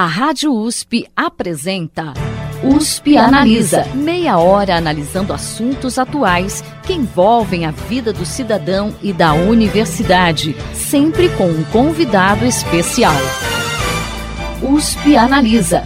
[0.00, 2.14] A Rádio USP apresenta
[2.62, 3.84] USP Analisa.
[3.96, 11.28] Meia hora analisando assuntos atuais que envolvem a vida do cidadão e da universidade, sempre
[11.36, 13.12] com um convidado especial.
[14.62, 15.82] USP Analisa.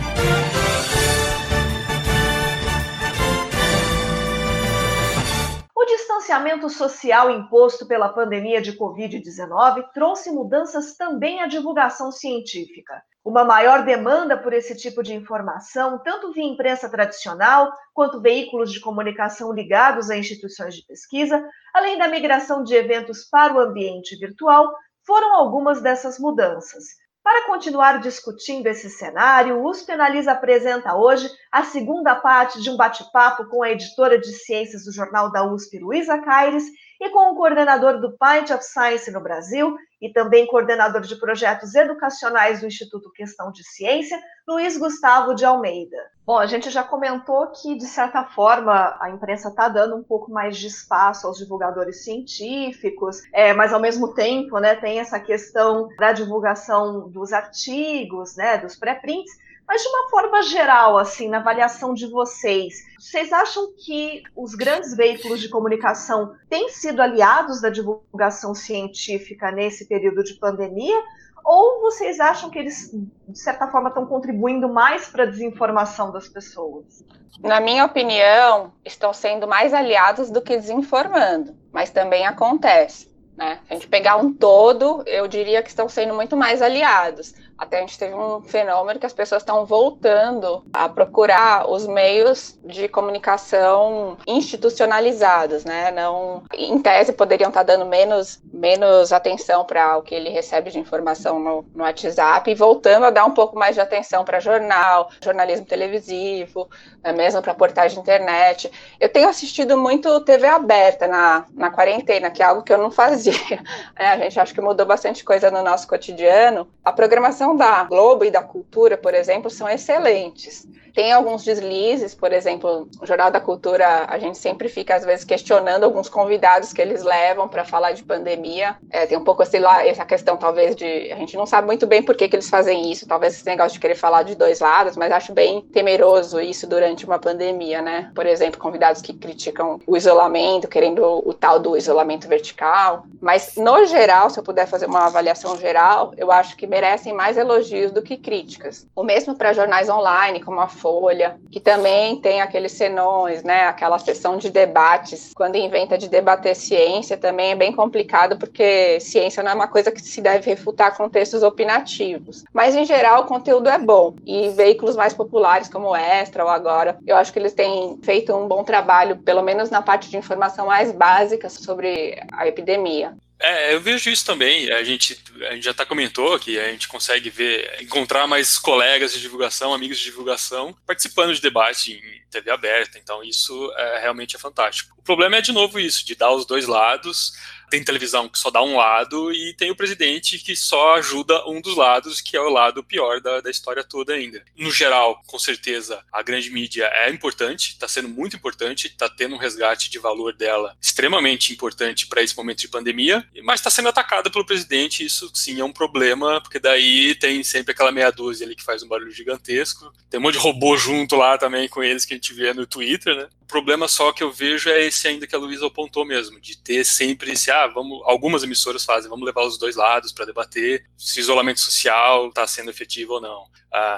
[5.74, 13.44] O distanciamento social imposto pela pandemia de Covid-19 trouxe mudanças também à divulgação científica uma
[13.44, 19.52] maior demanda por esse tipo de informação, tanto via imprensa tradicional quanto veículos de comunicação
[19.52, 24.72] ligados a instituições de pesquisa, além da migração de eventos para o ambiente virtual,
[25.06, 26.84] foram algumas dessas mudanças.
[27.22, 32.76] Para continuar discutindo esse cenário, o USP Analisa apresenta hoje a segunda parte de um
[32.78, 36.64] bate-papo com a editora de ciências do jornal da USP, Luísa Caires,
[36.98, 41.74] e com o coordenador do Pint of Science no Brasil e também coordenador de projetos
[41.74, 45.96] educacionais do Instituto Questão de Ciência, Luiz Gustavo de Almeida.
[46.24, 50.30] Bom, a gente já comentou que, de certa forma, a imprensa está dando um pouco
[50.30, 55.88] mais de espaço aos divulgadores científicos, é, mas, ao mesmo tempo, né, tem essa questão
[55.98, 61.94] da divulgação dos artigos, né, dos pré-prints, mas de uma forma geral, assim, na avaliação
[61.94, 68.54] de vocês, vocês acham que os grandes veículos de comunicação têm sido aliados da divulgação
[68.54, 71.02] científica nesse período de pandemia?
[71.44, 72.90] Ou vocês acham que eles,
[73.28, 77.04] de certa forma, estão contribuindo mais para a desinformação das pessoas?
[77.40, 83.10] Na minha opinião, estão sendo mais aliados do que desinformando, mas também acontece.
[83.36, 83.58] Né?
[83.66, 87.34] Se a gente pegar um todo, eu diria que estão sendo muito mais aliados.
[87.62, 92.58] Até a gente teve um fenômeno que as pessoas estão voltando a procurar os meios
[92.64, 95.92] de comunicação institucionalizados, né?
[95.92, 100.80] Não, em tese, poderiam estar dando menos, menos atenção para o que ele recebe de
[100.80, 105.08] informação no, no WhatsApp e voltando a dar um pouco mais de atenção para jornal,
[105.22, 106.68] jornalismo televisivo,
[107.00, 107.12] né?
[107.12, 108.72] mesmo para portais de internet.
[108.98, 112.90] Eu tenho assistido muito TV aberta na, na quarentena, que é algo que eu não
[112.90, 113.32] fazia.
[113.94, 116.66] É, a gente acha que mudou bastante coisa no nosso cotidiano.
[116.84, 120.66] A programação da Globo e da Cultura, por exemplo, são excelentes.
[120.94, 125.24] Tem alguns deslizes, por exemplo, o Jornal da Cultura, a gente sempre fica, às vezes,
[125.24, 128.76] questionando alguns convidados que eles levam para falar de pandemia.
[128.90, 131.10] É, tem um pouco assim, lá, essa questão, talvez, de.
[131.12, 133.72] A gente não sabe muito bem por que, que eles fazem isso, talvez esse negócio
[133.72, 138.10] de querer falar de dois lados, mas acho bem temeroso isso durante uma pandemia, né?
[138.14, 143.04] Por exemplo, convidados que criticam o isolamento, querendo o tal do isolamento vertical.
[143.20, 147.36] Mas, no geral, se eu puder fazer uma avaliação geral, eu acho que merecem mais
[147.36, 148.86] elogios do que críticas.
[148.94, 153.66] O mesmo para jornais online, como a Folha, que também tem aqueles senões, né?
[153.66, 155.30] Aquela sessão de debates.
[155.32, 159.92] Quando inventa de debater ciência, também é bem complicado, porque ciência não é uma coisa
[159.92, 162.42] que se deve refutar com textos opinativos.
[162.52, 164.16] Mas, em geral, o conteúdo é bom.
[164.26, 168.34] E veículos mais populares, como o Extra ou Agora, eu acho que eles têm feito
[168.34, 173.14] um bom trabalho, pelo menos na parte de informação mais básica sobre a epidemia.
[173.42, 174.70] É, eu vejo isso também.
[174.70, 179.12] A gente, a gente já tá comentou que a gente consegue ver, encontrar mais colegas
[179.12, 182.98] de divulgação, amigos de divulgação, participando de debate em TV aberta.
[182.98, 184.94] Então, isso é, realmente é fantástico.
[184.96, 187.32] O problema é, de novo, isso, de dar os dois lados
[187.72, 191.58] tem televisão que só dá um lado e tem o presidente que só ajuda um
[191.58, 194.44] dos lados, que é o lado pior da, da história toda ainda.
[194.54, 199.36] No geral, com certeza, a grande mídia é importante, está sendo muito importante, está tendo
[199.36, 203.88] um resgate de valor dela extremamente importante para esse momento de pandemia, mas está sendo
[203.88, 208.46] atacada pelo presidente, isso sim é um problema, porque daí tem sempre aquela meia dúzia
[208.46, 211.82] ali que faz um barulho gigantesco, tem um monte de robô junto lá também com
[211.82, 213.28] eles que a gente vê no Twitter, né?
[213.52, 216.56] O problema só que eu vejo é esse ainda que a Luísa apontou mesmo, de
[216.56, 220.86] ter sempre esse, ah, vamos, algumas emissoras fazem, vamos levar os dois lados para debater
[220.96, 223.44] se isolamento social está sendo efetivo ou não,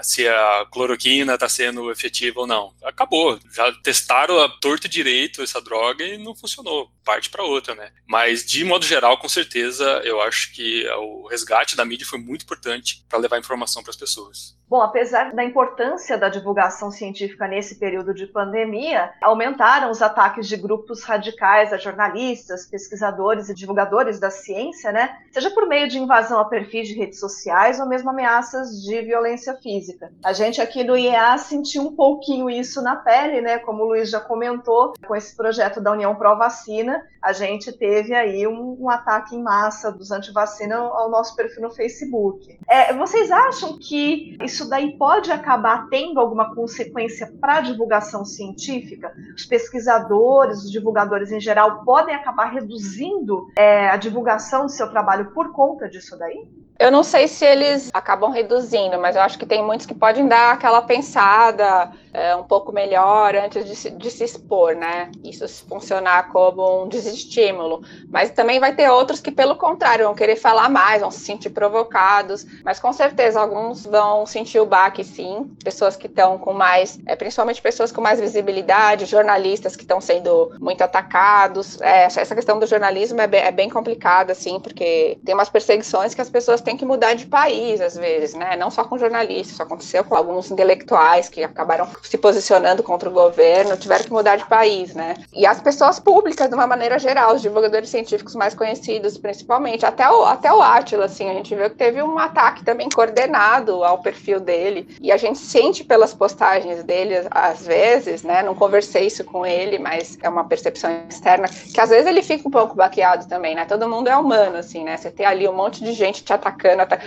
[0.03, 2.73] se a cloroquina está sendo efetiva ou não.
[2.85, 7.91] Acabou, já testaram a torto direito essa droga e não funcionou, parte para outra, né?
[8.07, 12.43] Mas de modo geral, com certeza, eu acho que o resgate da mídia foi muito
[12.43, 14.57] importante para levar informação para as pessoas.
[14.67, 20.57] Bom, apesar da importância da divulgação científica nesse período de pandemia, aumentaram os ataques de
[20.57, 25.19] grupos radicais a jornalistas, pesquisadores e divulgadores da ciência, né?
[25.31, 29.55] Seja por meio de invasão a perfis de redes sociais ou mesmo ameaças de violência
[29.65, 30.13] física.
[30.23, 33.59] A gente aqui no IEA sentiu um pouquinho isso na pele, né?
[33.59, 38.15] Como o Luiz já comentou, com esse projeto da União Pro Vacina, a gente teve
[38.15, 42.59] aí um, um ataque em massa dos antivacina ao nosso perfil no Facebook.
[42.69, 49.15] É, vocês acham que isso daí pode acabar tendo alguma consequência para a divulgação científica?
[49.35, 55.31] Os pesquisadores, os divulgadores em geral, podem acabar reduzindo é, a divulgação do seu trabalho
[55.33, 56.47] por conta disso daí?
[56.79, 60.27] Eu não sei se eles acabam reduzindo, mas eu acho que tem muitos que podem
[60.27, 65.11] dar aquela pensada é, um pouco melhor antes de se, de se expor, né?
[65.23, 67.83] Isso funcionar como um desestímulo.
[68.09, 71.51] Mas também vai ter outros que, pelo contrário, vão querer falar mais, vão se sentir
[71.51, 72.47] provocados.
[72.65, 75.51] Mas com certeza alguns vão sentir o baque, sim.
[75.63, 80.53] Pessoas que estão com mais, é, principalmente pessoas com mais visibilidade, jornalistas que estão sendo
[80.61, 81.81] muito atacados.
[81.81, 86.15] É, essa questão do jornalismo é bem, é bem complicada, assim, porque tem umas perseguições
[86.15, 88.57] que as pessoas têm que mudar de país, às vezes, né?
[88.57, 93.13] Não só com jornalistas, isso aconteceu com alguns intelectuais que acabaram se posicionando contra o
[93.13, 95.15] governo, tiveram que mudar de país, né?
[95.33, 100.09] E as pessoas públicas, de uma maneira geral, os divulgadores científicos mais conhecidos, principalmente, até
[100.11, 103.99] o, até o Átila, assim, a gente viu que teve um ataque também coordenado ao
[103.99, 108.43] perfil dele, e a gente sente pelas postagens dele, às vezes, né?
[108.43, 112.49] Não conversei isso com ele, mas é uma percepção externa, que às vezes ele fica
[112.49, 113.65] um pouco baqueado também, né?
[113.65, 114.97] Todo mundo é humano, assim, né?
[114.97, 116.54] Você tem ali um monte de gente te atacando,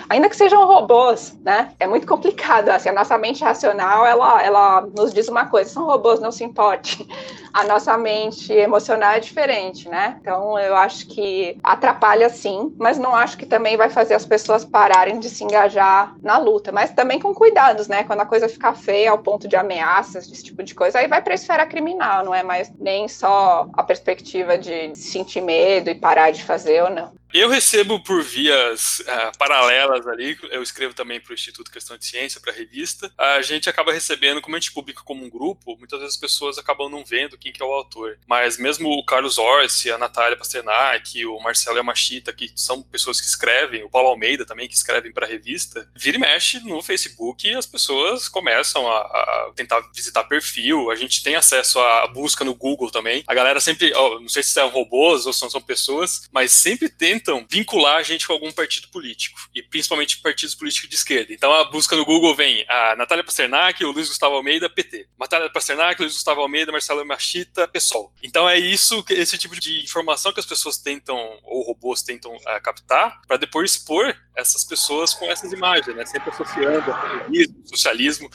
[0.09, 1.71] ainda que sejam robôs, né?
[1.79, 5.85] É muito complicado, assim, a nossa mente racional, ela, ela nos diz uma coisa, são
[5.85, 7.07] robôs, não se importe.
[7.53, 10.17] A nossa mente emocional é diferente, né?
[10.21, 14.63] Então eu acho que atrapalha sim, mas não acho que também vai fazer as pessoas
[14.63, 18.03] pararem de se engajar na luta, mas também com cuidados, né?
[18.03, 21.21] Quando a coisa ficar feia ao ponto de ameaças, desse tipo de coisa, aí vai
[21.21, 25.95] para a esfera criminal, não é mais nem só a perspectiva de sentir medo e
[25.95, 27.11] parar de fazer ou não.
[27.33, 32.05] Eu recebo por vias uh, paralelas ali, eu escrevo também para o Instituto Questão de
[32.05, 33.11] Ciência, para a revista.
[33.17, 36.57] A gente acaba recebendo, como a gente publica como um grupo, muitas vezes as pessoas
[36.57, 38.17] acabam não vendo quem que é o autor.
[38.25, 43.27] Mas mesmo o Carlos Orsi, a Natália Pasternak, o Marcelo Yamashita, que são pessoas que
[43.27, 47.47] escrevem, o Paulo Almeida também, que escrevem para a revista, vira e mexe no Facebook
[47.47, 50.89] e as pessoas começam a, a, tentar visitar perfil.
[50.89, 53.23] A gente tem acesso à busca no Google também.
[53.27, 56.87] A galera sempre, oh, não sei se são robôs ou são, são pessoas, mas sempre
[56.87, 61.33] tem tentam vincular a gente com algum partido político, e principalmente partidos políticos de esquerda.
[61.33, 65.07] Então a busca no Google vem a Natália Pasternak, o Luiz Gustavo Almeida, PT.
[65.19, 68.13] Natália Pasternak, Luiz Gustavo Almeida, Marcelo Machita, PSOL.
[68.23, 72.61] Então é isso, esse tipo de informação que as pessoas tentam, ou robôs tentam uh,
[72.63, 76.05] captar, para depois expor essas pessoas com essas imagens, né?
[76.05, 78.29] Sempre associando comunismo, socialismo,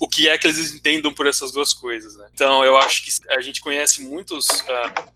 [0.00, 2.28] o que é que eles entendam por essas duas coisas, né?
[2.34, 5.14] Então eu acho que a gente conhece muitos uh,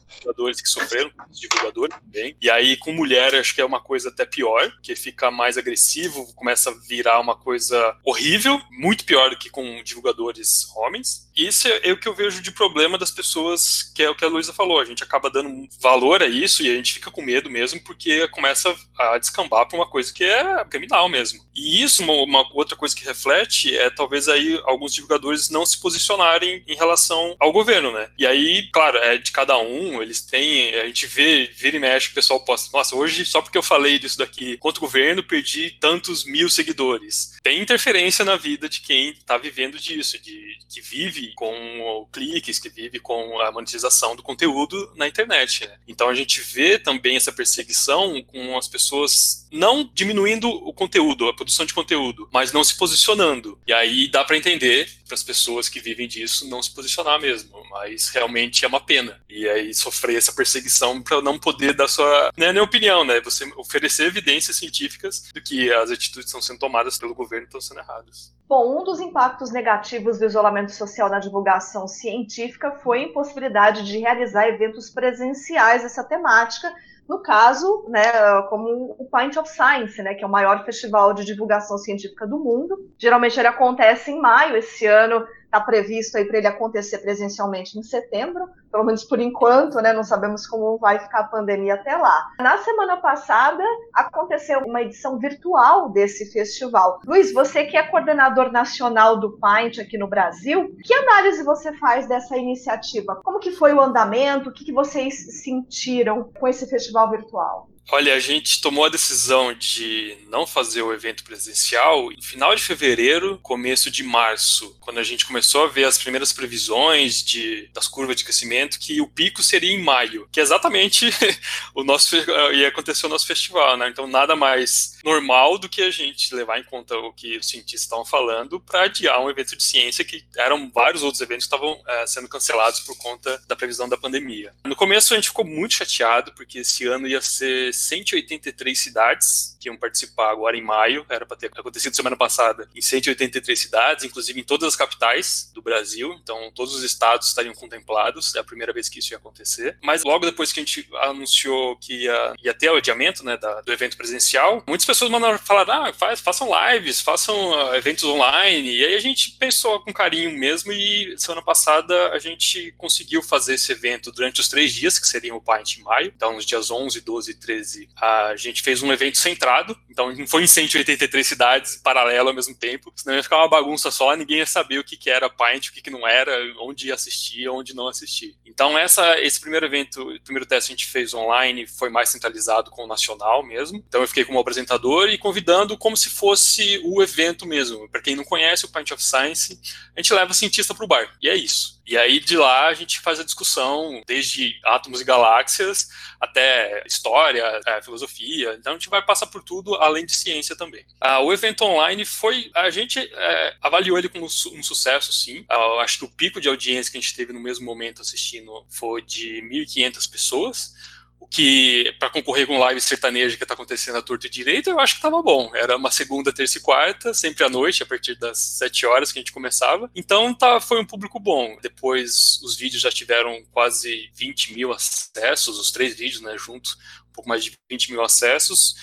[0.62, 4.26] que sofreram, divulgadores também, e aí com mulheres mulher, acho que é uma coisa até
[4.26, 9.48] pior, que fica mais agressivo, começa a virar uma coisa horrível, muito pior do que
[9.48, 11.26] com divulgadores homens.
[11.38, 14.24] Isso é, é, o que eu vejo de problema das pessoas, que é o que
[14.24, 14.80] a Luísa falou.
[14.80, 18.26] A gente acaba dando valor a isso e a gente fica com medo mesmo, porque
[18.28, 21.40] começa a descambar para uma coisa que é criminal mesmo.
[21.54, 25.80] E isso, uma, uma, outra coisa que reflete, é talvez aí alguns divulgadores não se
[25.80, 28.10] posicionarem em relação ao governo, né?
[28.18, 32.10] E aí, claro, é de cada um, eles têm, a gente vê, vira e mexe,
[32.10, 35.70] o pessoal posta, nossa, hoje, só porque eu falei disso daqui contra o governo, perdi
[35.70, 37.36] tantos mil seguidores.
[37.42, 42.68] Tem interferência na vida de quem está vivendo disso, de que vive com cliques, que
[42.68, 45.66] vive com a monetização do conteúdo na internet.
[45.66, 45.76] Né?
[45.86, 51.34] Então a gente vê também essa perseguição com as pessoas não diminuindo o conteúdo, a
[51.34, 53.58] produção de conteúdo, mas não se posicionando.
[53.66, 57.50] E aí dá para entender para as pessoas que vivem disso não se posicionar mesmo,
[57.70, 59.20] mas realmente é uma pena.
[59.28, 63.20] E aí sofrer essa perseguição para não poder dar sua, não é nem opinião, né?
[63.22, 67.60] Você oferecer evidências científicas do que as atitudes que estão sendo tomadas pelo governo estão
[67.60, 68.36] sendo erradas.
[68.48, 73.98] Bom, um dos impactos negativos do isolamento social na divulgação científica foi a impossibilidade de
[73.98, 76.72] realizar eventos presenciais dessa temática,
[77.06, 78.02] no caso, né,
[78.48, 82.38] como o Pint of Science, né, que é o maior festival de divulgação científica do
[82.38, 82.90] mundo.
[82.98, 87.82] Geralmente ele acontece em maio, esse ano está previsto aí para ele acontecer presencialmente em
[87.82, 89.92] setembro, pelo menos por enquanto, né?
[89.94, 92.28] Não sabemos como vai ficar a pandemia até lá.
[92.38, 93.64] Na semana passada
[93.94, 97.00] aconteceu uma edição virtual desse festival.
[97.06, 102.06] Luiz, você que é coordenador nacional do Pint aqui no Brasil, que análise você faz
[102.06, 103.16] dessa iniciativa?
[103.24, 104.50] Como que foi o andamento?
[104.50, 107.68] O que, que vocês sentiram com esse festival virtual?
[107.90, 112.62] Olha, a gente tomou a decisão de não fazer o evento presencial no final de
[112.62, 117.88] fevereiro, começo de março, quando a gente começou a ver as primeiras previsões de, das
[117.88, 121.08] curvas de crescimento, que o pico seria em maio, que é exatamente
[121.74, 122.14] o nosso
[122.52, 123.88] ia acontecer o nosso festival, né?
[123.88, 127.82] Então nada mais normal do que a gente levar em conta o que os cientistas
[127.82, 131.80] estavam falando para adiar um evento de ciência que eram vários outros eventos que estavam
[131.86, 134.52] é, sendo cancelados por conta da previsão da pandemia.
[134.66, 139.68] No começo a gente ficou muito chateado porque esse ano ia ser 183 cidades que
[139.68, 144.40] iam participar agora em maio, era para ter acontecido semana passada, em 183 cidades, inclusive
[144.40, 148.72] em todas as capitais do Brasil, então todos os estados estariam contemplados, é a primeira
[148.72, 149.76] vez que isso ia acontecer.
[149.82, 153.60] Mas logo depois que a gente anunciou que ia, ia ter o adiamento né, da,
[153.60, 158.76] do evento presencial, muitas pessoas mandaram falar, ah, faz, façam lives, façam uh, eventos online,
[158.76, 163.54] e aí a gente pensou com carinho mesmo, e semana passada a gente conseguiu fazer
[163.54, 166.70] esse evento durante os três dias, que seriam o Paint em maio, então nos dias
[166.70, 171.26] 11, 12 e 13, a gente fez um evento centrado, então não foi em 183
[171.26, 174.84] cidades paralelo ao mesmo tempo, senão ia ficar uma bagunça só, ninguém ia saber o
[174.84, 178.36] que, que era Paint, o que, que não era, onde ia assistir, onde não assistir.
[178.44, 182.70] Então essa, esse primeiro evento, o primeiro teste a gente fez online, foi mais centralizado
[182.70, 187.02] com o nacional mesmo, então eu fiquei como apresentador e convidando como se fosse o
[187.02, 187.88] evento mesmo.
[187.88, 189.58] Para quem não conhece o Paint of Science,
[189.96, 191.77] a gente leva cientista para o bar, e é isso.
[191.88, 195.88] E aí de lá a gente faz a discussão, desde átomos e galáxias
[196.20, 198.54] até história, é, filosofia.
[198.60, 200.84] Então a gente vai passar por tudo além de ciência também.
[201.00, 205.46] Ah, o evento online foi, a gente é, avaliou ele como um sucesso, sim.
[205.48, 208.66] Ah, acho que o pico de audiência que a gente teve no mesmo momento assistindo
[208.68, 210.74] foi de 1.500 pessoas
[211.20, 214.78] o que para concorrer com live sertaneja que está acontecendo à torta e direito, eu
[214.78, 215.50] acho que estava bom.
[215.54, 219.18] Era uma segunda, terça e quarta, sempre à noite, a partir das sete horas que
[219.18, 219.90] a gente começava.
[219.94, 221.58] Então tá, foi um público bom.
[221.60, 226.76] Depois os vídeos já tiveram quase 20 mil acessos, os três vídeos, né, juntos
[227.18, 228.76] pouco mais de 20 mil acessos.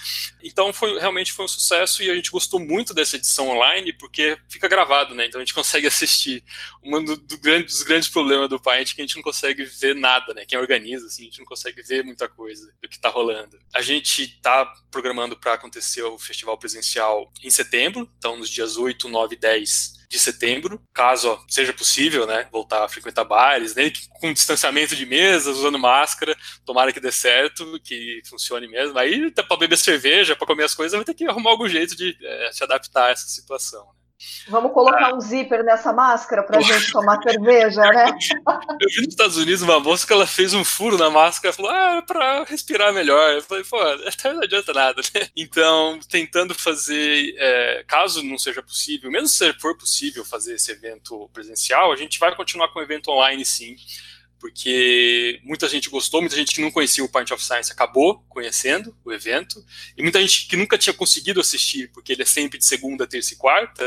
[0.44, 4.38] Então foi realmente foi um sucesso e a gente gostou muito dessa edição online porque
[4.50, 5.26] fica gravado, né?
[5.26, 6.44] Então a gente consegue assistir.
[6.84, 9.64] Um do, do grande, dos grandes problemas do Paint é que a gente não consegue
[9.64, 10.46] ver nada, né?
[10.46, 13.58] Quem organiza, assim, a gente não consegue ver muita coisa do que está rolando.
[13.74, 19.08] A gente está programando para acontecer o festival presencial em setembro, então nos dias 8,
[19.08, 24.34] 9 e 10 de setembro, caso seja possível, né, voltar a frequentar bares, nem com
[24.34, 26.36] distanciamento de mesas, usando máscara,
[26.66, 28.98] tomara que dê certo, que funcione mesmo.
[28.98, 32.18] Aí, para beber cerveja, para comer as coisas, vai ter que arrumar algum jeito de
[32.22, 33.86] é, se adaptar a essa situação.
[33.86, 34.05] Né.
[34.48, 35.16] Vamos colocar ah.
[35.16, 38.06] um zíper nessa máscara para a gente tomar cerveja, né?
[38.80, 41.56] Eu vi nos Estados Unidos uma moça que ela fez um furo na máscara e
[41.56, 43.34] falou, ah, para respirar melhor.
[43.34, 45.28] Eu falei, pô, até não adianta nada, né?
[45.36, 51.30] Então, tentando fazer, é, caso não seja possível, mesmo se for possível fazer esse evento
[51.34, 53.76] presencial, a gente vai continuar com o evento online sim
[54.46, 58.96] porque muita gente gostou, muita gente que não conhecia o Point of Science acabou conhecendo
[59.04, 59.66] o evento,
[59.98, 63.34] e muita gente que nunca tinha conseguido assistir, porque ele é sempre de segunda, terça
[63.34, 63.84] e quarta,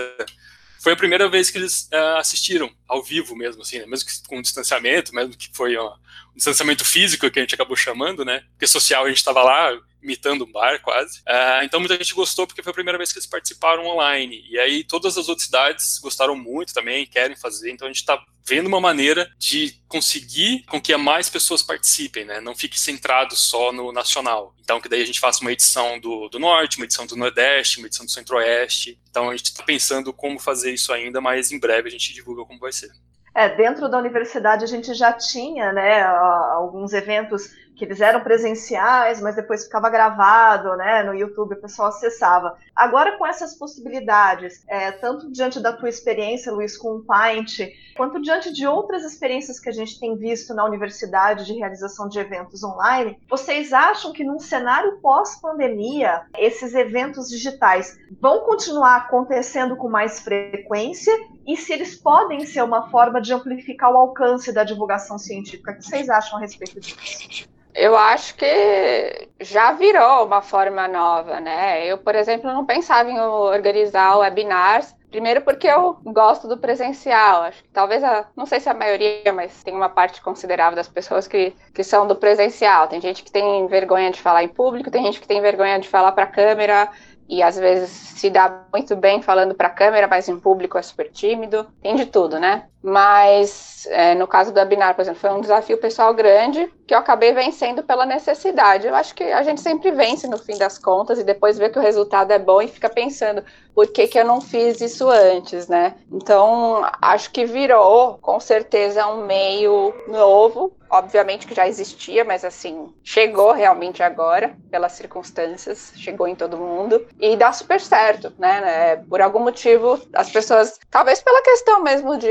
[0.80, 3.86] foi a primeira vez que eles uh, assistiram ao vivo mesmo, assim, né?
[3.86, 5.92] mesmo que com distanciamento, mesmo que foi um
[6.34, 8.42] distanciamento físico que a gente acabou chamando, né?
[8.50, 11.18] Porque social a gente estava lá imitando um bar quase.
[11.20, 14.44] Uh, então muita gente gostou porque foi a primeira vez que eles participaram online.
[14.48, 17.70] E aí todas as outras cidades gostaram muito também, querem fazer.
[17.70, 22.40] Então a gente está vendo uma maneira de conseguir com que mais pessoas participem, né?
[22.40, 24.54] Não fique centrado só no nacional.
[24.58, 27.78] Então, que daí a gente faça uma edição do, do Norte, uma edição do Nordeste,
[27.78, 28.98] uma edição do Centro-Oeste.
[29.10, 32.44] Então, a gente está pensando como fazer isso ainda, mas em breve a gente divulga
[32.44, 32.90] como vai ser.
[33.34, 39.20] É, dentro da universidade a gente já tinha, né, alguns eventos que eles eram presenciais,
[39.20, 42.58] mas depois ficava gravado, né, no YouTube, o pessoal acessava.
[42.74, 47.60] Agora, com essas possibilidades, é, tanto diante da tua experiência, Luiz, com o Paint,
[47.96, 52.18] quanto diante de outras experiências que a gente tem visto na universidade de realização de
[52.18, 59.88] eventos online, vocês acham que num cenário pós-pandemia, esses eventos digitais vão continuar acontecendo com
[59.88, 61.12] mais frequência
[61.46, 65.70] e se eles podem ser uma forma de amplificar o alcance da divulgação científica?
[65.70, 67.48] O que vocês acham a respeito disso?
[67.74, 71.86] Eu acho que já virou uma forma nova, né?
[71.86, 77.42] Eu, por exemplo, não pensava em organizar webinars Primeiro porque eu gosto do presencial.
[77.42, 80.88] Acho que talvez a, não sei se a maioria, mas tem uma parte considerável das
[80.88, 82.88] pessoas que, que são do presencial.
[82.88, 85.88] Tem gente que tem vergonha de falar em público, tem gente que tem vergonha de
[85.88, 86.90] falar para a câmera
[87.28, 90.82] e às vezes se dá muito bem falando para a câmera, mas em público é
[90.82, 91.66] super tímido.
[91.82, 92.64] Tem de tudo, né?
[92.82, 96.98] Mas é, no caso do webinar, por exemplo, foi um desafio pessoal grande que eu
[96.98, 98.86] acabei vencendo pela necessidade.
[98.86, 101.78] Eu acho que a gente sempre vence no fim das contas e depois vê que
[101.78, 103.44] o resultado é bom e fica pensando
[103.74, 105.96] por que, que eu não fiz isso antes, né?
[106.10, 112.92] Então, acho que virou com certeza um meio novo, obviamente que já existia, mas assim,
[113.02, 118.92] chegou realmente agora, pelas circunstâncias, chegou em todo mundo e dá super certo, né?
[118.92, 122.28] É, por algum motivo, as pessoas, talvez pela questão mesmo de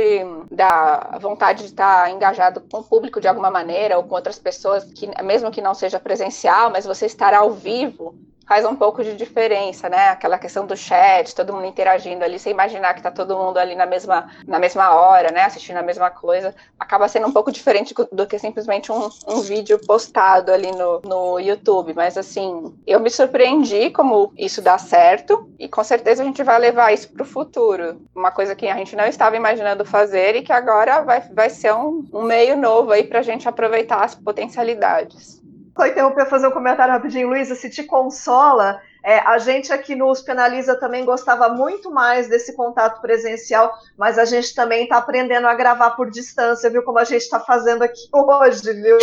[0.51, 4.83] da vontade de estar engajado com o público de alguma maneira ou com outras pessoas,
[4.85, 8.15] que mesmo que não seja presencial, mas você estar ao vivo
[8.47, 10.09] faz um pouco de diferença, né?
[10.09, 13.75] Aquela questão do chat, todo mundo interagindo ali, sem imaginar que tá todo mundo ali
[13.75, 15.43] na mesma, na mesma hora, né?
[15.43, 19.77] Assistindo a mesma coisa, acaba sendo um pouco diferente do que simplesmente um, um vídeo
[19.85, 21.93] postado ali no, no YouTube.
[21.93, 26.57] Mas assim, eu me surpreendi como isso dá certo e com certeza a gente vai
[26.57, 27.99] levar isso para o futuro.
[28.15, 31.73] Uma coisa que a gente não estava imaginando fazer e que agora vai, vai ser
[31.73, 35.45] um, um meio novo aí para a gente aproveitar as potencialidades.
[35.77, 40.13] Vou interromper fazer um comentário rapidinho, Luísa, se te consola, é, a gente aqui no
[40.21, 45.53] Penaliza também gostava muito mais desse contato presencial, mas a gente também está aprendendo a
[45.53, 46.83] gravar por distância, viu?
[46.83, 48.97] Como a gente está fazendo aqui hoje, viu?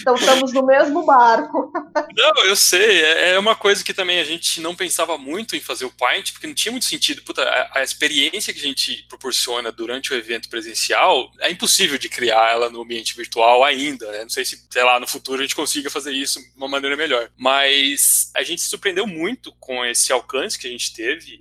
[0.00, 1.70] Então estamos no mesmo barco.
[2.16, 3.02] Não, eu sei.
[3.02, 6.32] É, é uma coisa que também a gente não pensava muito em fazer o Paint,
[6.32, 7.20] porque não tinha muito sentido.
[7.20, 12.08] Puta, a, a experiência que a gente proporciona durante o evento presencial é impossível de
[12.08, 14.10] criar ela no ambiente virtual ainda.
[14.12, 14.22] Né?
[14.22, 16.96] Não sei se, sei lá, no futuro a gente consiga fazer isso de uma maneira
[16.96, 17.28] melhor.
[17.36, 21.40] Mas a gente se surpreendeu muito muito com esse alcance que a gente teve.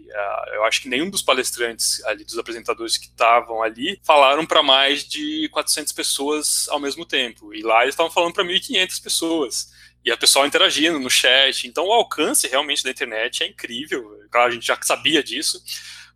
[0.53, 5.08] Eu acho que nenhum dos palestrantes ali, dos apresentadores que estavam ali, falaram para mais
[5.08, 7.53] de 400 pessoas ao mesmo tempo.
[7.53, 9.72] E lá eles estavam falando para 1.500 pessoas
[10.03, 11.67] e a pessoa interagindo no chat.
[11.67, 14.03] Então o alcance realmente da internet é incrível.
[14.31, 15.63] Claro, a gente já sabia disso,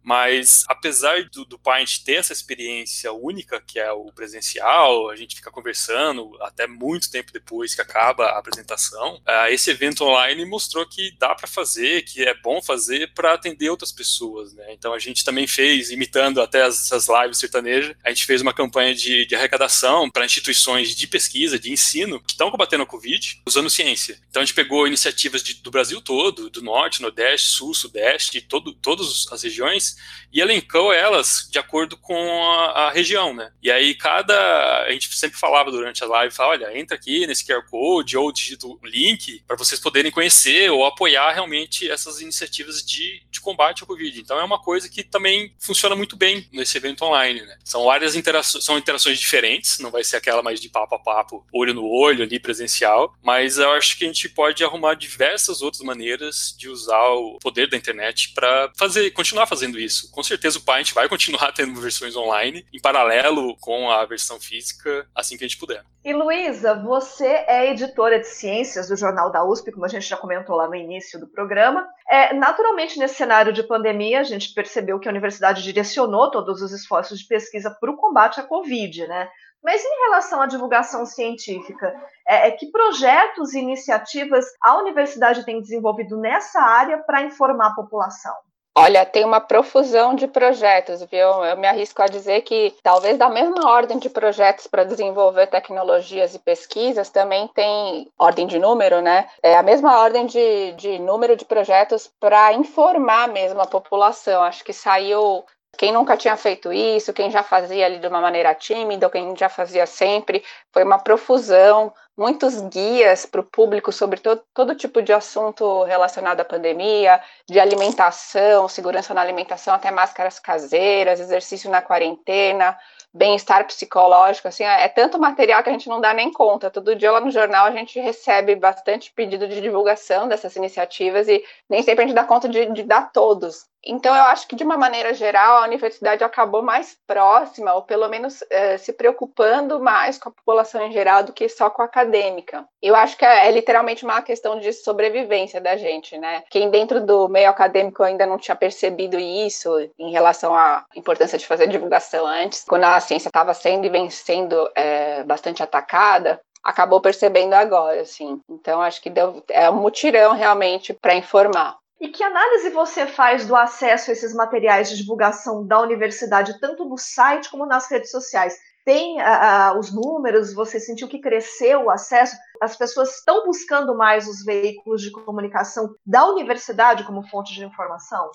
[0.05, 5.35] mas apesar do, do Paint ter essa experiência única, que é o presencial, a gente
[5.35, 10.85] fica conversando até muito tempo depois que acaba a apresentação, uh, esse evento online mostrou
[10.85, 14.53] que dá para fazer, que é bom fazer para atender outras pessoas.
[14.53, 14.73] Né?
[14.73, 18.53] Então a gente também fez, imitando até as, as lives sertanejas, a gente fez uma
[18.53, 23.41] campanha de, de arrecadação para instituições de pesquisa, de ensino, que estão combatendo a Covid
[23.47, 24.19] usando ciência.
[24.29, 28.71] Então a gente pegou iniciativas de, do Brasil todo, do norte, nordeste, sul, sudeste, todo,
[28.71, 29.94] todas as regiões,
[30.35, 33.51] e elencou elas de acordo com a, a, região, né?
[33.63, 37.45] E aí cada a gente sempre falava durante a live, fala, olha, entra aqui nesse
[37.45, 42.83] QR Code ou digita o link para vocês poderem conhecer ou apoiar realmente essas iniciativas
[42.85, 44.19] de, de combate ao Covid.
[44.19, 47.57] Então é uma coisa que também funciona muito bem nesse evento online, né?
[47.63, 51.45] São várias interações, são interações diferentes, não vai ser aquela mais de papo a papo,
[51.53, 55.81] olho no olho ali presencial, mas eu acho que a gente pode arrumar diversas outras
[55.81, 60.11] maneiras de usar o poder da internet para fazer, continuar fazendo isso isso.
[60.11, 65.07] Com certeza o Paint vai continuar tendo versões online, em paralelo com a versão física,
[65.15, 65.83] assim que a gente puder.
[66.03, 70.17] E Luísa, você é editora de ciências do Jornal da USP, como a gente já
[70.17, 71.87] comentou lá no início do programa.
[72.09, 76.71] É, naturalmente, nesse cenário de pandemia, a gente percebeu que a universidade direcionou todos os
[76.71, 79.29] esforços de pesquisa para o combate à Covid, né?
[79.65, 81.91] Mas em relação à divulgação científica,
[82.27, 87.73] é, é, que projetos e iniciativas a universidade tem desenvolvido nessa área para informar a
[87.73, 88.35] população?
[88.77, 91.45] Olha, tem uma profusão de projetos, viu?
[91.45, 96.35] Eu me arrisco a dizer que talvez da mesma ordem de projetos para desenvolver tecnologias
[96.35, 99.29] e pesquisas também tem ordem de número, né?
[99.41, 104.43] É a mesma ordem de, de número de projetos para informar mesmo a população.
[104.43, 105.45] Acho que saiu
[105.77, 109.35] quem nunca tinha feito isso, quem já fazia ali de uma maneira tímida, ou quem
[109.35, 115.01] já fazia sempre, foi uma profusão muitos guias para o público sobre todo, todo tipo
[115.01, 121.81] de assunto relacionado à pandemia, de alimentação, segurança na alimentação, até máscaras caseiras, exercício na
[121.81, 122.77] quarentena,
[123.15, 126.69] bem-estar psicológico, assim, é, é tanto material que a gente não dá nem conta.
[126.69, 131.41] Todo dia lá no jornal a gente recebe bastante pedido de divulgação dessas iniciativas e
[131.69, 133.65] nem sempre a gente dá conta de, de dar todos.
[133.85, 138.09] Então, eu acho que, de uma maneira geral, a universidade acabou mais próxima, ou pelo
[138.09, 141.85] menos eh, se preocupando mais com a população em geral do que só com a
[141.85, 142.65] acadêmica.
[142.81, 146.43] Eu acho que é, é, literalmente uma questão de sobrevivência da gente, né?
[146.49, 151.45] Quem dentro do meio acadêmico ainda não tinha percebido isso em relação à importância de
[151.45, 156.99] fazer divulgação antes, quando a ciência estava sendo e vem sendo é, bastante atacada, acabou
[156.99, 158.41] percebendo agora, assim.
[158.49, 161.77] Então, acho que deu, é um mutirão realmente para informar.
[162.01, 166.83] E que análise você faz do acesso a esses materiais de divulgação da universidade, tanto
[166.83, 168.55] no site como nas redes sociais?
[168.83, 170.53] Tem uh, os números?
[170.53, 172.35] Você sentiu que cresceu o acesso?
[172.61, 178.29] As pessoas estão buscando mais os veículos de comunicação da universidade como fonte de informação?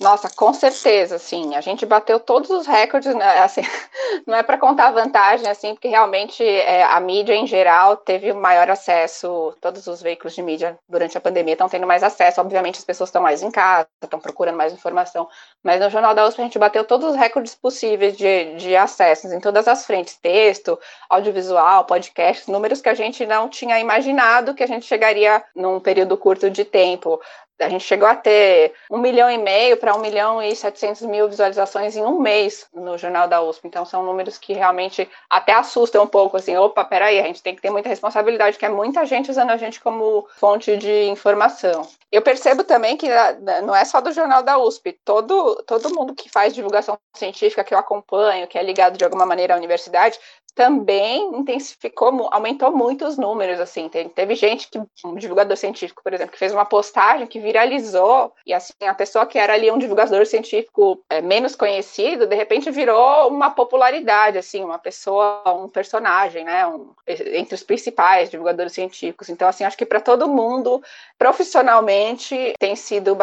[0.00, 1.54] Nossa, com certeza, sim.
[1.54, 3.38] A gente bateu todos os recordes, né?
[3.38, 3.60] assim,
[4.26, 8.68] não é para contar vantagem, assim, porque realmente é, a mídia em geral teve maior
[8.68, 12.40] acesso, todos os veículos de mídia durante a pandemia estão tendo mais acesso.
[12.40, 15.28] Obviamente, as pessoas estão mais em casa, estão procurando mais informação.
[15.62, 19.30] Mas no Jornal da USP a gente bateu todos os recordes possíveis de, de acessos
[19.30, 20.78] em todas as frentes: texto,
[21.08, 26.16] audiovisual, podcast, números que a gente não tinha imaginado que a gente chegaria num período
[26.16, 27.20] curto de tempo
[27.62, 31.28] A gente chegou a ter um milhão e meio para um milhão e setecentos mil
[31.28, 33.68] visualizações em um mês no Jornal da USP.
[33.68, 37.54] Então, são números que realmente até assustam um pouco, assim, opa, peraí, a gente tem
[37.54, 41.86] que ter muita responsabilidade, que é muita gente usando a gente como fonte de informação.
[42.10, 46.14] Eu percebo também que ah, não é só do Jornal da USP, todo, todo mundo
[46.14, 50.18] que faz divulgação científica, que eu acompanho, que é ligado de alguma maneira à universidade,
[50.54, 56.32] também intensificou, aumentou muito os números, assim, teve gente que, um divulgador científico, por exemplo,
[56.32, 60.26] que fez uma postagem que viralizou, e assim, a pessoa que era ali um divulgador
[60.26, 66.66] científico é, menos conhecido, de repente virou uma popularidade, assim, uma pessoa, um personagem, né,
[66.66, 70.82] um, entre os principais divulgadores científicos, então, assim, acho que para todo mundo,
[71.18, 73.16] profissionalmente, tem sido,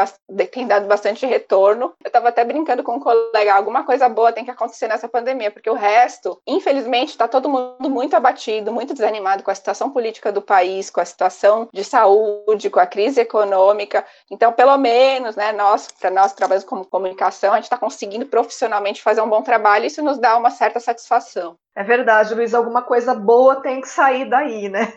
[0.51, 4.45] tem dado bastante retorno, eu estava até brincando com um colega, alguma coisa boa tem
[4.45, 9.43] que acontecer nessa pandemia, porque o resto, infelizmente, está todo mundo muito abatido, muito desanimado
[9.43, 14.05] com a situação política do país, com a situação de saúde, com a crise econômica.
[14.31, 19.01] Então, pelo menos, né, nós, para nós trabalhamos como comunicação, a gente está conseguindo profissionalmente
[19.01, 21.57] fazer um bom trabalho e isso nos dá uma certa satisfação.
[21.79, 24.91] É verdade, Luiz, alguma coisa boa tem que sair daí, né?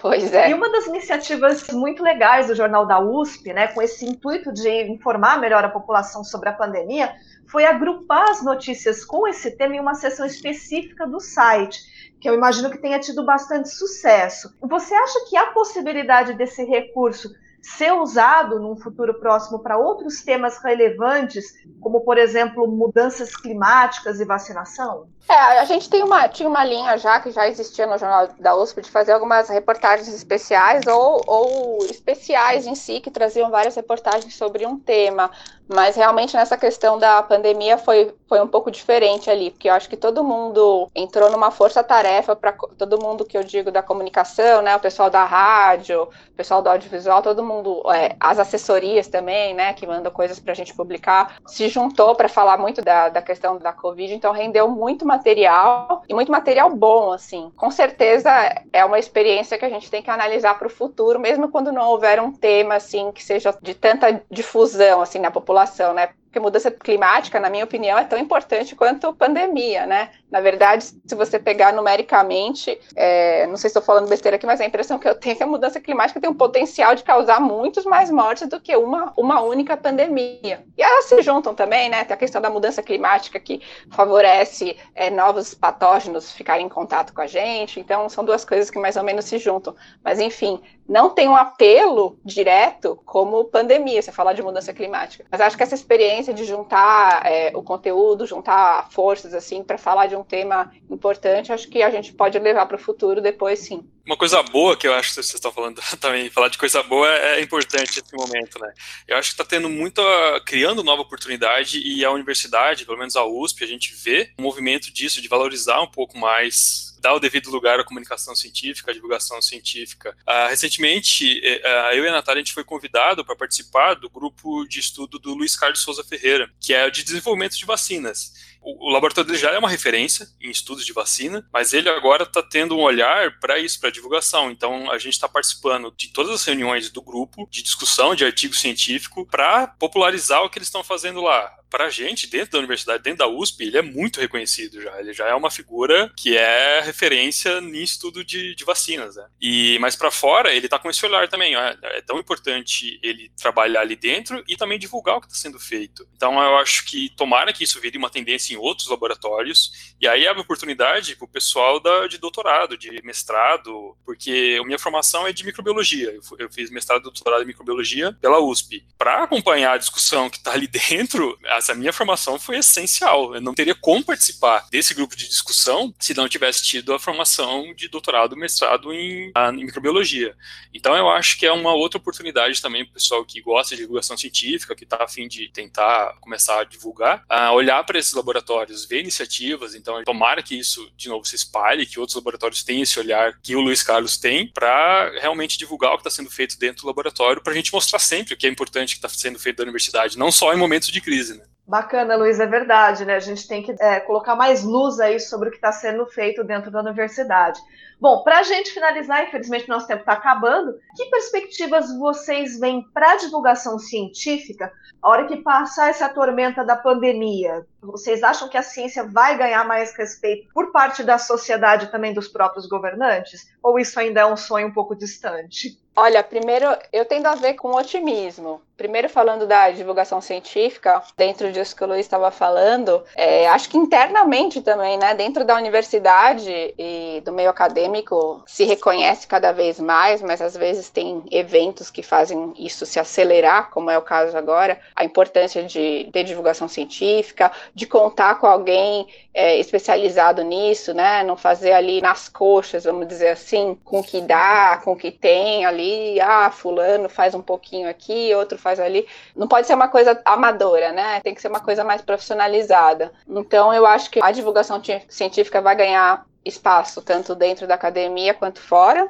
[0.00, 0.48] Pois é.
[0.48, 4.84] E uma das iniciativas muito legais do Jornal da USP, né, com esse intuito de
[4.84, 7.12] informar melhor a população sobre a pandemia,
[7.44, 11.80] foi agrupar as notícias com esse tema em uma seção específica do site,
[12.20, 14.56] que eu imagino que tenha tido bastante sucesso.
[14.62, 20.62] Você acha que há possibilidade desse recurso ser usado num futuro próximo para outros temas
[20.62, 21.44] relevantes,
[21.80, 25.06] como, por exemplo, mudanças climáticas e vacinação?
[25.28, 28.56] É, a gente tem uma, tinha uma linha já que já existia no Jornal da
[28.56, 34.34] USP de fazer algumas reportagens especiais ou, ou especiais em si, que traziam várias reportagens
[34.34, 35.30] sobre um tema.
[35.68, 39.88] Mas realmente nessa questão da pandemia foi, foi um pouco diferente ali, porque eu acho
[39.88, 44.74] que todo mundo entrou numa força-tarefa para todo mundo que eu digo da comunicação, né?
[44.74, 49.74] O pessoal da rádio, o pessoal do audiovisual, todo mundo, é, as assessorias também, né?
[49.74, 53.58] Que mandam coisas para a gente publicar, se juntou para falar muito da, da questão
[53.58, 57.52] da Covid, então rendeu muito material e muito material bom, assim.
[57.56, 58.30] Com certeza
[58.72, 61.90] é uma experiência que a gente tem que analisar para o futuro, mesmo quando não
[61.90, 65.57] houver um tema assim que seja de tanta difusão assim na população,
[65.94, 66.14] né?
[66.28, 70.10] Porque mudança climática, na minha opinião, é tão importante quanto pandemia, né?
[70.30, 74.60] Na verdade, se você pegar numericamente, é, não sei se estou falando besteira aqui, mas
[74.60, 77.40] a impressão que eu tenho é que a mudança climática tem um potencial de causar
[77.40, 80.62] muitos mais mortes do que uma, uma única pandemia.
[80.76, 82.04] E elas se juntam também, né?
[82.04, 87.22] Tem a questão da mudança climática que favorece é, novos patógenos ficarem em contato com
[87.22, 87.80] a gente.
[87.80, 89.74] Então, são duas coisas que mais ou menos se juntam.
[90.04, 95.24] Mas, enfim, não tem um apelo direto como pandemia, você falar de mudança climática.
[95.30, 100.06] Mas acho que essa experiência de juntar é, o conteúdo, juntar forças, assim, para falar
[100.06, 103.88] de um tema importante, acho que a gente pode levar para o futuro depois, sim.
[104.06, 107.08] Uma coisa boa que eu acho que vocês estão falando também, falar de coisa boa
[107.08, 108.72] é importante nesse momento, né?
[109.06, 110.02] Eu acho que está tendo muita,
[110.46, 114.92] criando nova oportunidade e a universidade, pelo menos a USP, a gente vê um movimento
[114.92, 119.40] disso, de valorizar um pouco mais dar o devido lugar à comunicação científica, à divulgação
[119.40, 120.16] científica.
[120.26, 124.66] Uh, recentemente, uh, eu e a Natália, a gente foi convidado para participar do grupo
[124.66, 128.32] de estudo do Luiz Carlos Souza Ferreira, que é de desenvolvimento de vacinas.
[128.60, 132.24] O, o laboratório dele já é uma referência em estudos de vacina, mas ele agora
[132.24, 134.50] está tendo um olhar para isso, para divulgação.
[134.50, 138.54] Então, a gente está participando de todas as reuniões do grupo de discussão de artigo
[138.54, 143.02] científico para popularizar o que eles estão fazendo lá para a gente, dentro da universidade,
[143.02, 144.98] dentro da USP, ele é muito reconhecido já.
[144.98, 149.16] Ele já é uma figura que é referência em estudo de, de vacinas.
[149.16, 149.26] Né?
[149.40, 151.56] E mais para fora, ele está com esse olhar também.
[151.56, 155.58] Ó, é tão importante ele trabalhar ali dentro e também divulgar o que está sendo
[155.58, 156.08] feito.
[156.16, 159.94] Então, eu acho que tomara que isso vire uma tendência em outros laboratórios.
[160.00, 164.78] E aí abre oportunidade para o pessoal da, de doutorado, de mestrado, porque a minha
[164.78, 166.10] formação é de microbiologia.
[166.10, 168.84] Eu, eu fiz mestrado e doutorado em microbiologia pela USP.
[168.96, 173.34] Para acompanhar a discussão que está ali dentro, essa minha formação foi essencial.
[173.34, 177.74] Eu não teria como participar desse grupo de discussão se não tivesse tido a formação
[177.74, 180.34] de doutorado, mestrado em, em microbiologia.
[180.72, 183.82] Então eu acho que é uma outra oportunidade também para o pessoal que gosta de
[183.82, 188.12] divulgação científica, que está a fim de tentar começar a divulgar, a olhar para esses
[188.12, 189.74] laboratórios, ver iniciativas.
[189.74, 193.56] Então tomara que isso de novo se espalhe, que outros laboratórios tenham esse olhar que
[193.56, 197.42] o Luiz Carlos tem, para realmente divulgar o que está sendo feito dentro do laboratório,
[197.42, 200.18] para a gente mostrar sempre o que é importante que está sendo feito da universidade,
[200.18, 201.36] não só em momentos de crise.
[201.36, 201.44] Né?
[201.68, 203.16] Bacana, Luiz, é verdade, né?
[203.16, 206.42] A gente tem que é, colocar mais luz aí sobre o que está sendo feito
[206.42, 207.60] dentro da universidade.
[208.00, 213.12] Bom, para a gente finalizar, infelizmente nosso tempo está acabando, que perspectivas vocês veem para
[213.12, 217.66] a divulgação científica a hora que passar essa tormenta da pandemia?
[217.82, 222.14] Vocês acham que a ciência vai ganhar mais respeito por parte da sociedade e também
[222.14, 223.46] dos próprios governantes?
[223.68, 225.78] Ou isso ainda é um sonho um pouco distante?
[226.00, 228.62] Olha, primeiro eu tendo a ver com otimismo.
[228.76, 233.76] Primeiro falando da divulgação científica, dentro disso que o Luiz estava falando, é, acho que
[233.76, 240.22] internamente também, né, dentro da universidade e do meio acadêmico, se reconhece cada vez mais,
[240.22, 244.78] mas às vezes tem eventos que fazem isso se acelerar, como é o caso agora,
[244.94, 251.36] a importância de ter divulgação científica, de contar com alguém é, especializado nisso, né, não
[251.36, 255.64] fazer ali nas coxas, vamos dizer assim, com o que dá, com o que tem
[255.64, 259.06] ali ah, fulano faz um pouquinho aqui, outro faz ali.
[259.34, 261.20] Não pode ser uma coisa amadora, né?
[261.20, 263.12] Tem que ser uma coisa mais profissionalizada.
[263.28, 268.60] Então, eu acho que a divulgação científica vai ganhar espaço tanto dentro da academia quanto
[268.60, 269.08] fora.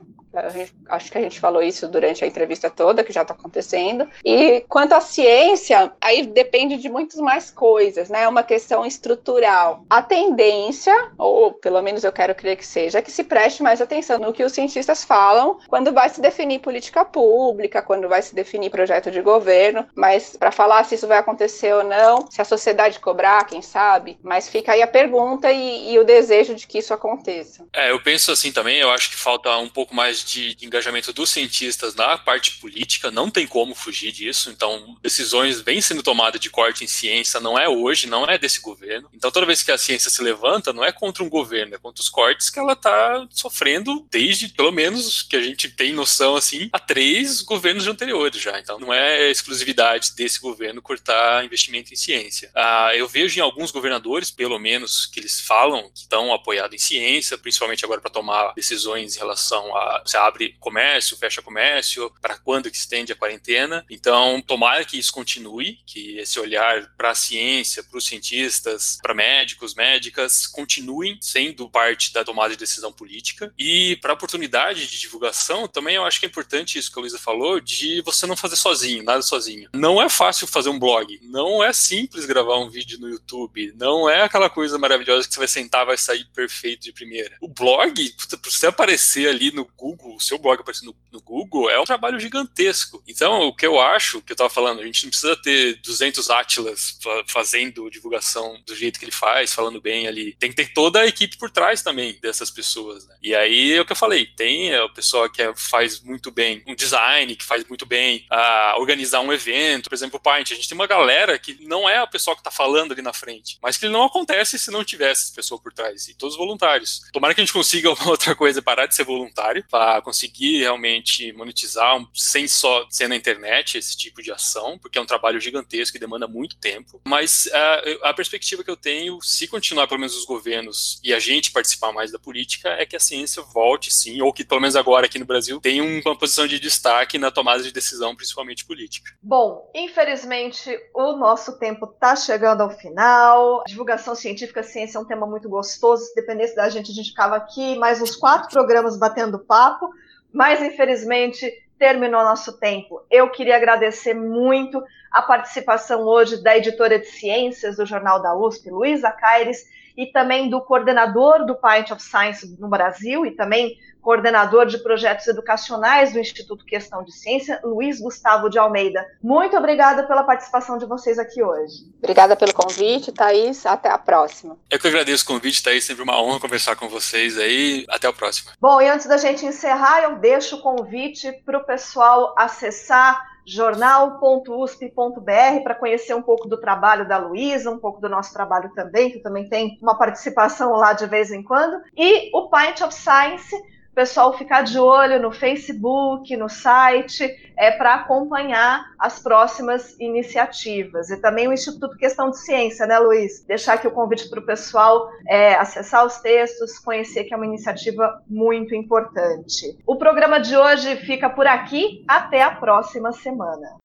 [0.53, 4.09] Gente, acho que a gente falou isso durante a entrevista toda, que já está acontecendo.
[4.25, 8.23] E quanto à ciência, aí depende de muitas mais coisas, né?
[8.23, 9.85] É uma questão estrutural.
[9.89, 13.81] A tendência, ou pelo menos eu quero crer que seja, é que se preste mais
[13.81, 18.35] atenção no que os cientistas falam quando vai se definir política pública, quando vai se
[18.35, 19.87] definir projeto de governo.
[19.95, 24.19] Mas para falar se isso vai acontecer ou não, se a sociedade cobrar, quem sabe.
[24.23, 27.67] Mas fica aí a pergunta e, e o desejo de que isso aconteça.
[27.73, 28.79] É, eu penso assim também.
[28.79, 33.11] Eu acho que falta um pouco mais de, de, engajamento dos cientistas na parte política,
[33.11, 34.51] não tem como fugir disso.
[34.51, 38.61] Então, decisões vêm sendo tomadas de corte em ciência, não é hoje, não é desse
[38.61, 39.09] governo.
[39.13, 42.03] Então, toda vez que a ciência se levanta, não é contra um governo, é contra
[42.03, 46.69] os cortes que ela está sofrendo desde, pelo menos, que a gente tem noção, assim,
[46.73, 48.59] há três governos anteriores já.
[48.59, 52.51] Então, não é exclusividade desse governo cortar investimento em ciência.
[52.55, 56.79] Ah, eu vejo em alguns governadores, pelo menos, que eles falam que estão apoiados em
[56.79, 62.37] ciência, principalmente agora para tomar decisões em relação a se abre comércio, fecha comércio, para
[62.39, 63.85] quando que estende a quarentena.
[63.91, 69.15] Então, tomara que isso continue, que esse olhar para a ciência, para os cientistas, para
[69.15, 73.53] médicos, médicas, continuem sendo parte da tomada de decisão política.
[73.59, 77.01] E para a oportunidade de divulgação, também eu acho que é importante isso que a
[77.01, 79.69] Luísa falou, de você não fazer sozinho, nada sozinho.
[79.75, 84.09] Não é fácil fazer um blog, não é simples gravar um vídeo no YouTube, não
[84.09, 87.37] é aquela coisa maravilhosa que você vai sentar vai sair perfeito de primeira.
[87.41, 91.69] O blog, para você aparecer ali no Google, Google, o seu blog aparecer no, Google,
[91.69, 93.03] é um trabalho gigantesco.
[93.07, 96.31] Então, o que eu acho, que eu estava falando, a gente não precisa ter 200
[96.31, 100.35] Atlas fazendo divulgação do jeito que ele faz, falando bem ali.
[100.39, 103.07] Tem que ter toda a equipe por trás também dessas pessoas.
[103.07, 103.17] Né?
[103.23, 106.63] E aí é o que eu falei: tem a pessoa que é, faz muito bem
[106.67, 110.53] um design, que faz muito bem a organizar um evento, por exemplo, o Paint.
[110.53, 113.13] A gente tem uma galera que não é a pessoa que está falando ali na
[113.13, 116.09] frente, mas que não acontece se não tivesse essa pessoa por trás.
[116.09, 117.03] E todos voluntários.
[117.13, 119.65] Tomara que a gente consiga uma outra coisa, parar de ser voluntário,
[120.03, 125.07] conseguir realmente monetizar sem só ser na internet esse tipo de ação, porque é um
[125.07, 127.01] trabalho gigantesco e demanda muito tempo.
[127.07, 131.13] Mas a, eh, a perspectiva que eu tenho, se continuar pelo menos os governos e
[131.13, 134.61] a gente participar mais da política, é que a ciência volte sim, ou que pelo
[134.61, 138.65] menos agora aqui no Brasil tenha uma posição de destaque na tomada de decisão, principalmente
[138.65, 139.13] política.
[139.23, 143.63] Bom, infelizmente o nosso tempo está chegando ao final.
[143.67, 146.05] Divulgação científica, ciência é um tema muito gostoso.
[146.05, 149.91] Se dependesse da gente, a gente ficava aqui mais uns quatro programas batendo papo papo,
[150.33, 153.01] mas infelizmente terminou nosso tempo.
[153.11, 158.71] Eu queria agradecer muito a participação hoje da editora de ciências do Jornal da USP,
[158.71, 159.65] Luísa Caires,
[159.99, 165.27] e também do coordenador do Pint of Science no Brasil e também coordenador de projetos
[165.27, 169.05] educacionais do Instituto Questão de Ciência, Luiz Gustavo de Almeida.
[169.21, 171.85] Muito obrigada pela participação de vocês aqui hoje.
[171.99, 173.67] Obrigada pelo convite, Thaís.
[173.67, 174.57] Até a próxima.
[174.71, 175.85] Eu que agradeço o convite, Thaís.
[175.85, 177.85] Sempre uma honra conversar com vocês aí.
[177.89, 178.53] Até a próxima.
[178.61, 185.63] Bom, e antes da gente encerrar, eu deixo o convite para o pessoal acessar jornal.usp.br
[185.63, 189.21] para conhecer um pouco do trabalho da Luísa, um pouco do nosso trabalho também, que
[189.21, 193.57] também tem uma participação lá de vez em quando, e o Pint of Science,
[193.99, 201.11] pessoal ficar de olho no Facebook, no site, é, para acompanhar as próximas iniciativas.
[201.11, 203.45] E também o Instituto Questão de Ciência, né, Luiz?
[203.45, 207.45] Deixar aqui o convite para o pessoal é, acessar os textos, conhecer que é uma
[207.45, 209.77] iniciativa muito importante.
[209.85, 212.05] O programa de hoje fica por aqui.
[212.07, 213.79] Até a próxima semana.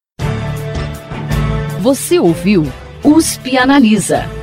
[1.80, 2.62] Você ouviu
[3.04, 4.43] USP Analisa